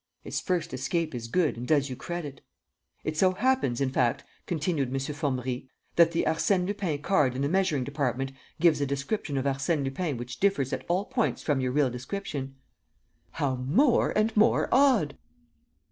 [0.23, 2.41] "'His first escape' is good, and does you credit."
[3.03, 4.95] "It so happens, in fact," continued M.
[4.97, 9.83] Formerie, "that the Arsène Lupin card in the measuring department gives a description of Arsène
[9.83, 12.55] Lupin which differs at all points from your real description."
[13.33, 15.17] "How more and more odd!"